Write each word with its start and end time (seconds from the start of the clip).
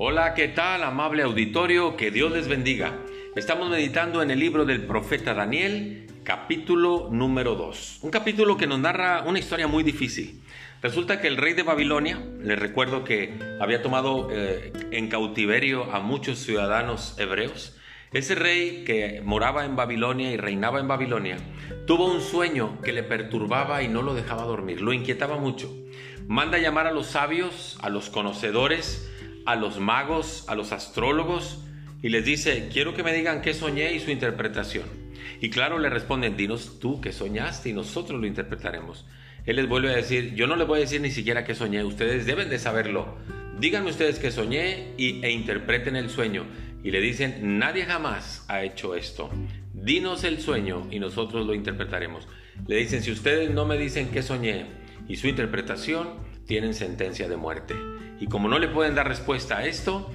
Hola, 0.00 0.34
¿qué 0.34 0.46
tal, 0.46 0.84
amable 0.84 1.24
auditorio? 1.24 1.96
Que 1.96 2.12
Dios 2.12 2.30
les 2.30 2.46
bendiga. 2.46 2.96
Estamos 3.34 3.68
meditando 3.68 4.22
en 4.22 4.30
el 4.30 4.38
libro 4.38 4.64
del 4.64 4.86
profeta 4.86 5.34
Daniel, 5.34 6.06
capítulo 6.22 7.08
número 7.10 7.56
2. 7.56 7.98
Un 8.02 8.10
capítulo 8.12 8.56
que 8.56 8.68
nos 8.68 8.78
narra 8.78 9.24
una 9.26 9.40
historia 9.40 9.66
muy 9.66 9.82
difícil. 9.82 10.40
Resulta 10.82 11.20
que 11.20 11.26
el 11.26 11.36
rey 11.36 11.54
de 11.54 11.64
Babilonia, 11.64 12.24
les 12.38 12.56
recuerdo 12.56 13.02
que 13.02 13.40
había 13.60 13.82
tomado 13.82 14.28
eh, 14.30 14.72
en 14.92 15.08
cautiverio 15.08 15.92
a 15.92 15.98
muchos 15.98 16.38
ciudadanos 16.38 17.18
hebreos, 17.18 17.76
ese 18.12 18.36
rey 18.36 18.84
que 18.86 19.20
moraba 19.24 19.64
en 19.64 19.74
Babilonia 19.74 20.30
y 20.30 20.36
reinaba 20.36 20.78
en 20.78 20.86
Babilonia, 20.86 21.38
tuvo 21.88 22.06
un 22.06 22.20
sueño 22.20 22.80
que 22.82 22.92
le 22.92 23.02
perturbaba 23.02 23.82
y 23.82 23.88
no 23.88 24.02
lo 24.02 24.14
dejaba 24.14 24.44
dormir, 24.44 24.80
lo 24.80 24.92
inquietaba 24.92 25.38
mucho. 25.38 25.74
Manda 26.28 26.58
llamar 26.58 26.86
a 26.86 26.92
los 26.92 27.08
sabios, 27.08 27.76
a 27.82 27.88
los 27.88 28.10
conocedores, 28.10 29.10
a 29.48 29.56
los 29.56 29.80
magos, 29.80 30.44
a 30.46 30.54
los 30.54 30.72
astrólogos, 30.72 31.58
y 32.02 32.10
les 32.10 32.22
dice, 32.22 32.68
quiero 32.70 32.92
que 32.92 33.02
me 33.02 33.14
digan 33.14 33.40
qué 33.40 33.54
soñé 33.54 33.94
y 33.94 33.98
su 33.98 34.10
interpretación. 34.10 34.84
Y 35.40 35.48
claro, 35.48 35.78
le 35.78 35.88
responden, 35.88 36.36
dinos 36.36 36.78
tú 36.78 37.00
qué 37.00 37.12
soñaste 37.12 37.70
y 37.70 37.72
nosotros 37.72 38.20
lo 38.20 38.26
interpretaremos. 38.26 39.06
Él 39.46 39.56
les 39.56 39.66
vuelve 39.66 39.90
a 39.90 39.96
decir, 39.96 40.34
yo 40.34 40.46
no 40.46 40.54
les 40.54 40.66
voy 40.66 40.76
a 40.76 40.80
decir 40.82 41.00
ni 41.00 41.10
siquiera 41.10 41.44
qué 41.44 41.54
soñé, 41.54 41.82
ustedes 41.82 42.26
deben 42.26 42.50
de 42.50 42.58
saberlo. 42.58 43.16
Díganme 43.58 43.88
ustedes 43.88 44.18
qué 44.18 44.30
soñé 44.30 44.92
y, 44.98 45.24
e 45.24 45.30
interpreten 45.30 45.96
el 45.96 46.10
sueño. 46.10 46.44
Y 46.84 46.90
le 46.90 47.00
dicen, 47.00 47.58
nadie 47.58 47.86
jamás 47.86 48.44
ha 48.48 48.62
hecho 48.64 48.96
esto. 48.96 49.30
Dinos 49.72 50.24
el 50.24 50.42
sueño 50.42 50.86
y 50.90 50.98
nosotros 50.98 51.46
lo 51.46 51.54
interpretaremos. 51.54 52.28
Le 52.66 52.76
dicen, 52.76 53.02
si 53.02 53.12
ustedes 53.12 53.50
no 53.50 53.64
me 53.64 53.78
dicen 53.78 54.10
qué 54.10 54.22
soñé 54.22 54.66
y 55.08 55.16
su 55.16 55.26
interpretación, 55.26 56.18
tienen 56.46 56.74
sentencia 56.74 57.30
de 57.30 57.36
muerte. 57.38 57.74
Y 58.20 58.26
como 58.26 58.48
no 58.48 58.58
le 58.58 58.68
pueden 58.68 58.94
dar 58.94 59.08
respuesta 59.08 59.58
a 59.58 59.66
esto, 59.66 60.10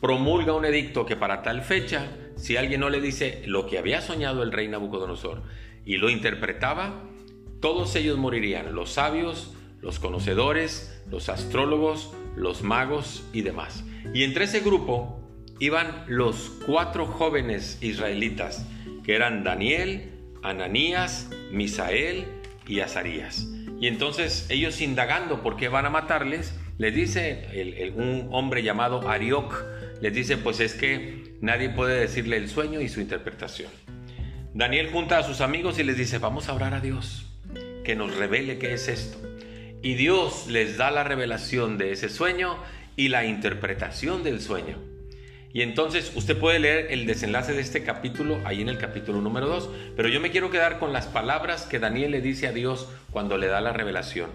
promulga 0.00 0.52
un 0.52 0.64
edicto 0.64 1.06
que 1.06 1.16
para 1.16 1.42
tal 1.42 1.62
fecha, 1.62 2.08
si 2.36 2.56
alguien 2.56 2.80
no 2.80 2.90
le 2.90 3.00
dice 3.00 3.42
lo 3.46 3.66
que 3.66 3.78
había 3.78 4.00
soñado 4.00 4.42
el 4.42 4.52
rey 4.52 4.68
Nabucodonosor 4.68 5.42
y 5.84 5.96
lo 5.96 6.10
interpretaba, 6.10 7.02
todos 7.60 7.94
ellos 7.96 8.18
morirían, 8.18 8.74
los 8.74 8.90
sabios, 8.90 9.54
los 9.80 9.98
conocedores, 9.98 11.02
los 11.10 11.28
astrólogos, 11.28 12.12
los 12.36 12.62
magos 12.62 13.24
y 13.32 13.42
demás. 13.42 13.84
Y 14.12 14.24
entre 14.24 14.44
ese 14.44 14.60
grupo 14.60 15.20
iban 15.58 16.04
los 16.06 16.52
cuatro 16.66 17.06
jóvenes 17.06 17.78
israelitas, 17.80 18.66
que 19.04 19.14
eran 19.14 19.44
Daniel, 19.44 20.12
Ananías, 20.42 21.30
Misael 21.50 22.26
y 22.66 22.80
Azarías. 22.80 23.46
Y 23.80 23.88
entonces 23.88 24.46
ellos 24.48 24.80
indagando 24.80 25.42
por 25.42 25.56
qué 25.56 25.68
van 25.68 25.86
a 25.86 25.90
matarles, 25.90 26.58
les 26.78 26.94
dice 26.94 27.92
un 27.94 28.28
hombre 28.32 28.62
llamado 28.62 29.08
Arioc, 29.08 29.64
les 30.00 30.14
dice 30.14 30.36
pues 30.36 30.60
es 30.60 30.74
que 30.74 31.36
nadie 31.40 31.70
puede 31.70 32.00
decirle 32.00 32.36
el 32.36 32.48
sueño 32.48 32.80
y 32.80 32.88
su 32.88 33.00
interpretación. 33.00 33.70
Daniel 34.54 34.90
junta 34.90 35.18
a 35.18 35.22
sus 35.22 35.40
amigos 35.40 35.78
y 35.78 35.84
les 35.84 35.98
dice 35.98 36.18
vamos 36.18 36.48
a 36.48 36.54
orar 36.54 36.74
a 36.74 36.80
Dios, 36.80 37.26
que 37.84 37.94
nos 37.94 38.16
revele 38.16 38.58
qué 38.58 38.72
es 38.72 38.88
esto. 38.88 39.18
Y 39.82 39.94
Dios 39.94 40.46
les 40.48 40.78
da 40.78 40.90
la 40.90 41.04
revelación 41.04 41.76
de 41.76 41.92
ese 41.92 42.08
sueño 42.08 42.56
y 42.96 43.08
la 43.08 43.26
interpretación 43.26 44.22
del 44.22 44.40
sueño. 44.40 44.95
Y 45.56 45.62
entonces 45.62 46.12
usted 46.14 46.36
puede 46.36 46.58
leer 46.58 46.88
el 46.90 47.06
desenlace 47.06 47.54
de 47.54 47.62
este 47.62 47.82
capítulo 47.82 48.42
ahí 48.44 48.60
en 48.60 48.68
el 48.68 48.76
capítulo 48.76 49.22
número 49.22 49.46
2, 49.46 49.70
pero 49.96 50.10
yo 50.10 50.20
me 50.20 50.30
quiero 50.30 50.50
quedar 50.50 50.78
con 50.78 50.92
las 50.92 51.06
palabras 51.06 51.64
que 51.64 51.78
Daniel 51.78 52.10
le 52.10 52.20
dice 52.20 52.46
a 52.46 52.52
Dios 52.52 52.90
cuando 53.10 53.38
le 53.38 53.46
da 53.46 53.62
la 53.62 53.72
revelación. 53.72 54.28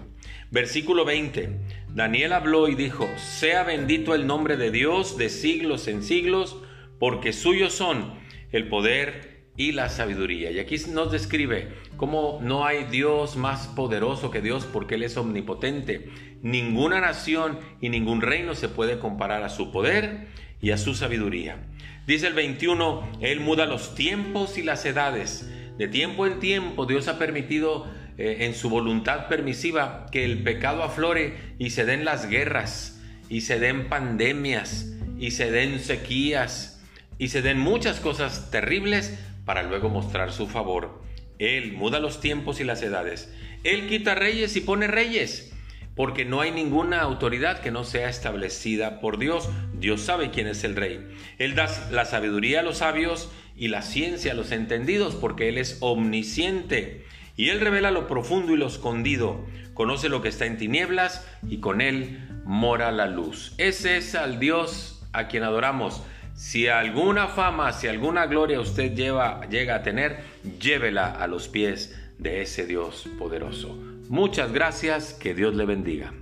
Versículo 0.50 1.04
20. 1.04 1.60
Daniel 1.90 2.32
habló 2.32 2.66
y 2.66 2.74
dijo, 2.74 3.08
sea 3.18 3.62
bendito 3.62 4.16
el 4.16 4.26
nombre 4.26 4.56
de 4.56 4.72
Dios 4.72 5.16
de 5.16 5.28
siglos 5.28 5.86
en 5.86 6.02
siglos, 6.02 6.56
porque 6.98 7.32
suyos 7.32 7.72
son 7.72 8.14
el 8.50 8.66
poder 8.66 9.31
y 9.56 9.72
la 9.72 9.88
sabiduría. 9.88 10.50
Y 10.50 10.58
aquí 10.58 10.76
nos 10.90 11.12
describe 11.12 11.68
cómo 11.96 12.40
no 12.42 12.64
hay 12.64 12.84
Dios 12.84 13.36
más 13.36 13.68
poderoso 13.68 14.30
que 14.30 14.40
Dios 14.40 14.66
porque 14.70 14.94
Él 14.94 15.02
es 15.02 15.16
omnipotente. 15.16 16.08
Ninguna 16.42 17.00
nación 17.00 17.58
y 17.80 17.88
ningún 17.88 18.20
reino 18.20 18.54
se 18.54 18.68
puede 18.68 18.98
comparar 18.98 19.42
a 19.42 19.48
su 19.48 19.70
poder 19.70 20.28
y 20.60 20.70
a 20.70 20.78
su 20.78 20.94
sabiduría. 20.94 21.58
Dice 22.06 22.26
el 22.26 22.34
21, 22.34 23.18
Él 23.20 23.40
muda 23.40 23.66
los 23.66 23.94
tiempos 23.94 24.58
y 24.58 24.62
las 24.62 24.84
edades. 24.86 25.48
De 25.78 25.88
tiempo 25.88 26.26
en 26.26 26.40
tiempo 26.40 26.86
Dios 26.86 27.08
ha 27.08 27.18
permitido 27.18 27.86
eh, 28.18 28.38
en 28.40 28.54
su 28.54 28.68
voluntad 28.68 29.28
permisiva 29.28 30.06
que 30.10 30.24
el 30.24 30.42
pecado 30.42 30.82
aflore 30.82 31.54
y 31.58 31.70
se 31.70 31.84
den 31.84 32.04
las 32.04 32.28
guerras 32.28 33.00
y 33.28 33.42
se 33.42 33.58
den 33.58 33.88
pandemias 33.88 34.92
y 35.18 35.30
se 35.30 35.50
den 35.50 35.78
sequías 35.80 36.82
y 37.18 37.28
se 37.28 37.40
den 37.40 37.58
muchas 37.58 38.00
cosas 38.00 38.50
terribles 38.50 39.18
para 39.44 39.62
luego 39.62 39.88
mostrar 39.88 40.32
su 40.32 40.46
favor. 40.46 41.02
Él 41.38 41.72
muda 41.72 42.00
los 42.00 42.20
tiempos 42.20 42.60
y 42.60 42.64
las 42.64 42.82
edades. 42.82 43.34
Él 43.64 43.88
quita 43.88 44.14
reyes 44.14 44.56
y 44.56 44.60
pone 44.60 44.86
reyes 44.86 45.52
porque 45.94 46.24
no 46.24 46.40
hay 46.40 46.50
ninguna 46.52 47.00
autoridad 47.00 47.60
que 47.60 47.70
no 47.70 47.84
sea 47.84 48.08
establecida 48.08 49.00
por 49.00 49.18
Dios. 49.18 49.48
Dios 49.74 50.00
sabe 50.00 50.30
quién 50.30 50.46
es 50.46 50.64
el 50.64 50.76
rey. 50.76 51.06
Él 51.38 51.54
da 51.54 51.68
la 51.90 52.04
sabiduría 52.04 52.60
a 52.60 52.62
los 52.62 52.78
sabios 52.78 53.30
y 53.56 53.68
la 53.68 53.82
ciencia 53.82 54.32
a 54.32 54.34
los 54.34 54.52
entendidos, 54.52 55.14
porque 55.14 55.48
Él 55.48 55.58
es 55.58 55.76
omnisciente. 55.80 57.04
Y 57.36 57.50
Él 57.50 57.60
revela 57.60 57.90
lo 57.90 58.06
profundo 58.06 58.52
y 58.52 58.56
lo 58.56 58.66
escondido, 58.66 59.44
conoce 59.74 60.08
lo 60.08 60.22
que 60.22 60.28
está 60.28 60.46
en 60.46 60.58
tinieblas 60.58 61.26
y 61.48 61.58
con 61.58 61.80
Él 61.80 62.26
mora 62.44 62.90
la 62.90 63.06
luz. 63.06 63.54
Ese 63.58 63.96
es 63.98 64.14
al 64.14 64.38
Dios 64.38 65.06
a 65.12 65.28
quien 65.28 65.42
adoramos. 65.42 66.02
Si 66.42 66.66
alguna 66.66 67.28
fama, 67.28 67.72
si 67.72 67.86
alguna 67.86 68.26
gloria 68.26 68.58
usted 68.58 68.96
lleva, 68.96 69.46
llega 69.48 69.76
a 69.76 69.82
tener, 69.84 70.24
llévela 70.58 71.12
a 71.12 71.28
los 71.28 71.46
pies 71.46 71.96
de 72.18 72.42
ese 72.42 72.66
Dios 72.66 73.08
poderoso. 73.16 73.78
Muchas 74.08 74.52
gracias, 74.52 75.14
que 75.14 75.34
Dios 75.34 75.54
le 75.54 75.66
bendiga. 75.66 76.12